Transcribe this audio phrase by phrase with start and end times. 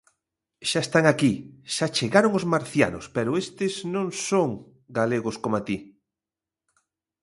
[0.69, 1.33] Xa están aquí,
[1.75, 4.49] xa chegaron os marcianos pero estes non son
[4.97, 5.77] galegos coma ti.